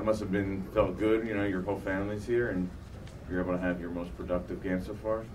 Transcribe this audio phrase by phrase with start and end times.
[0.00, 1.28] That must have been felt good.
[1.28, 2.70] You know, your whole family's here, and
[3.30, 5.26] you're able to have your most productive game so far.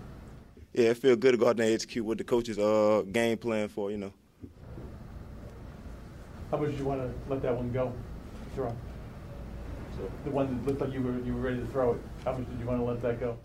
[0.72, 3.38] Yeah, it feels good to go out there and execute what the coaches uh game
[3.38, 3.92] plan for.
[3.92, 4.12] You know.
[6.50, 7.92] How much did you want to let that one go?
[8.56, 8.74] Throw.
[9.96, 12.00] So the one that looked like you were you were ready to throw it.
[12.24, 13.38] How much did you want to let that go?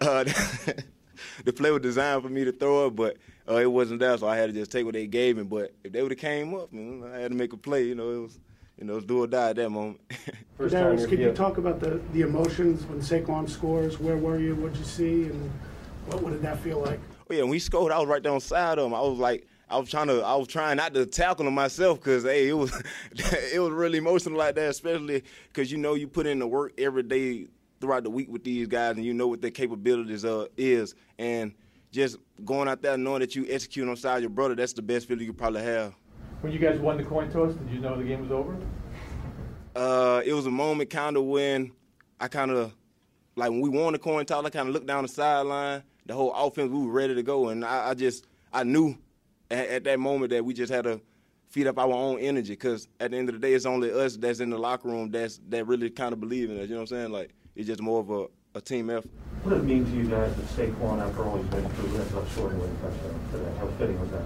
[0.00, 0.24] uh,
[1.44, 3.16] the play was designed for me to throw it, but
[3.48, 5.44] uh, it wasn't there, so I had to just take what they gave me.
[5.44, 7.84] But if they would have came up, man, I had to make a play.
[7.84, 8.40] You know, it was
[8.78, 10.00] you know, it was do or die at that moment.
[10.58, 13.98] First Darius, could you talk about the, the emotions when Saquon scores?
[13.98, 14.54] Where were you?
[14.54, 15.24] What did you see?
[15.24, 15.50] And
[16.06, 17.00] what, what did that feel like?
[17.30, 18.94] Oh yeah, when he scored, I was right there on side of him.
[18.94, 21.98] I was like, I was trying to, I was trying not to tackle him myself
[21.98, 22.72] because hey, it was,
[23.52, 26.72] it was really emotional like that, especially because you know you put in the work
[26.78, 27.46] every day
[27.80, 31.52] throughout the week with these guys, and you know what their capabilities uh, is, and
[31.90, 35.08] just going out there knowing that you execute on side your brother, that's the best
[35.08, 35.94] feeling you probably have.
[36.42, 38.56] When you guys won the coin toss, did you know the game was over?
[39.74, 41.72] Uh, it was a moment kind of when
[42.20, 42.74] I kind of
[43.36, 45.82] like when we won the coin toss, I kind of looked down the sideline.
[46.04, 48.96] The whole offense, we were ready to go, and I, I just I knew
[49.50, 51.00] at, at, that moment that we just had to
[51.48, 54.16] feed up our own energy because at the end of the day, it's only us
[54.16, 56.68] that's in the locker room that's that really kind of believe in us.
[56.68, 57.12] You know what I'm saying?
[57.12, 59.10] Like it's just more of a, a team effort.
[59.42, 62.14] What does it mean to you guys that Saquon, after all he's been through, ends
[62.14, 63.52] up scoring with a touchdown today?
[63.58, 64.24] How fitting was that?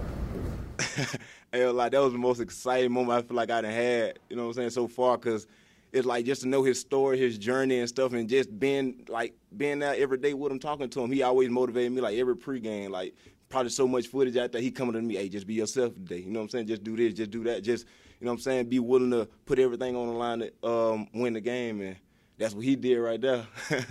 [1.53, 4.19] and like that was the most exciting moment I feel like I done had.
[4.29, 5.47] You know what I'm saying so far because
[5.91, 9.33] it's like just to know his story, his journey and stuff, and just being like
[9.57, 11.11] being there every day with him, talking to him.
[11.11, 13.15] He always motivated me like every pregame, like
[13.49, 14.61] probably so much footage out there.
[14.61, 16.19] He coming to me, hey, just be yourself today.
[16.19, 16.67] You know what I'm saying?
[16.67, 17.63] Just do this, just do that.
[17.63, 17.85] Just
[18.19, 18.69] you know what I'm saying?
[18.69, 21.95] Be willing to put everything on the line to um, win the game, and
[22.37, 23.45] that's what he did right there.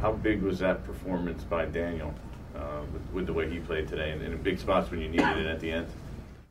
[0.00, 2.12] How big was that performance by Daniel
[2.56, 5.38] uh, with, with, the way he played today, and in big spots when you needed
[5.38, 5.86] it at the end?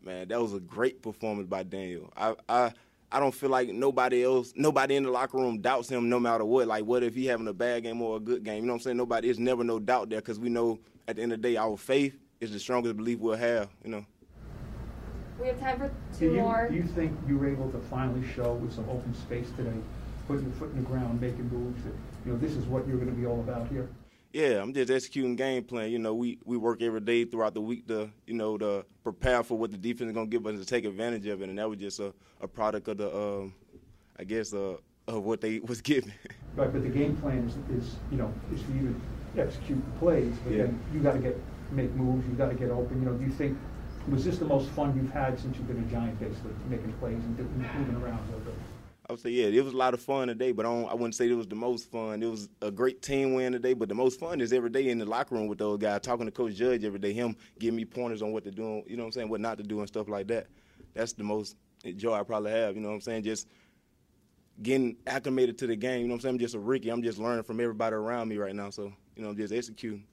[0.04, 2.12] Man, that was a great performance by Daniel.
[2.18, 2.74] I, I
[3.12, 6.46] I don't feel like nobody else, nobody in the locker room doubts him no matter
[6.46, 6.68] what.
[6.68, 8.62] Like, what if he having a bad game or a good game?
[8.62, 8.98] You know what I'm saying?
[8.98, 11.58] Nobody, there's never no doubt there because we know at the end of the day,
[11.58, 14.06] our faith is the strongest belief we'll have, you know.
[15.40, 16.70] We have time for two do you, more.
[16.70, 19.78] Do you think you were able to finally show with some open space today,
[20.28, 21.94] putting your foot in the ground, making moves that,
[22.26, 23.90] you know, this is what you're going to be all about here?
[24.34, 25.92] Yeah, I'm just executing game plan.
[25.92, 29.44] You know, we, we work every day throughout the week to, you know, to prepare
[29.44, 31.50] for what the defense is going to give us to take advantage of it.
[31.50, 33.54] And that was just a, a product of the, um,
[34.18, 34.78] I guess, uh,
[35.08, 36.14] of what they was given.
[36.56, 38.96] Right, but the game plan is, is you know, is for you
[39.36, 40.64] to execute the plays, but yeah.
[40.64, 41.38] then you got to get
[41.72, 43.02] make moves, you got to get open.
[43.02, 43.58] You know, do you think
[44.10, 47.16] was this the most fun you've had since you've been a Giant, basically making plays
[47.16, 48.56] and moving around a little bit?
[49.12, 51.16] I would say, yeah, it was a lot of fun today, but I, I, wouldn't
[51.16, 52.24] say it was the most fun.
[52.24, 55.00] It was a great team win today, but the most fun is every day in
[55.00, 57.84] the locker room with those guys, talking to Coach Judge every day, him giving me
[57.84, 59.88] pointers on what to do, you know what I'm saying, what not to do and
[59.90, 60.48] stuff like that.
[60.94, 61.58] That's the most
[61.98, 63.50] joy I probably have, you know what I'm saying, just
[64.64, 66.88] getting acclimated to the game, you know what I'm saying, I'm just a rookie.
[66.88, 70.06] I'm just learning from everybody around me right now, so, you know, I'm just executing.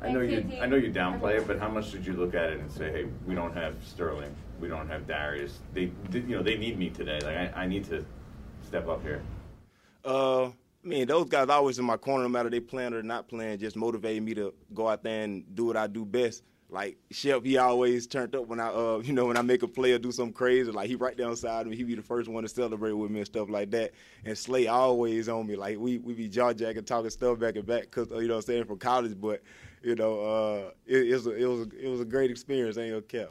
[0.00, 0.50] I know you.
[0.62, 2.92] I know you downplay it, but how much did you look at it and say,
[2.92, 5.58] "Hey, we don't have Sterling, we don't have Darius.
[5.72, 7.18] They, you know, they need me today.
[7.22, 8.04] Like I, I need to
[8.66, 9.22] step up here."
[10.04, 10.46] Uh,
[10.86, 13.58] I mean, those guys always in my corner, no matter they playing or not playing,
[13.58, 16.44] just motivating me to go out there and do what I do best.
[16.68, 19.68] Like Shep, he always turned up when I, uh, you know, when I make a
[19.68, 20.70] play or do something crazy.
[20.70, 23.18] Like he right down side me, he be the first one to celebrate with me
[23.18, 23.92] and stuff like that.
[24.24, 27.66] And Slay always on me, like we we be jaw jacking, talking stuff back and
[27.66, 29.20] back, cause you know, what I'm saying from college.
[29.20, 29.42] But
[29.82, 32.78] you know, uh, it, it, was a, it was a, it was a great experience.
[32.78, 33.28] Ain't no cap.